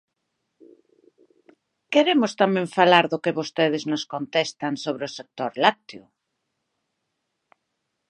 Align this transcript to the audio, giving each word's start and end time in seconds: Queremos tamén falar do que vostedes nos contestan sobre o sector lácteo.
Queremos 1.93 2.31
tamén 2.41 2.67
falar 2.77 3.05
do 3.11 3.21
que 3.23 3.35
vostedes 3.39 3.83
nos 3.91 4.03
contestan 4.13 4.73
sobre 4.85 5.03
o 5.09 5.13
sector 5.17 5.51
lácteo. 5.63 6.03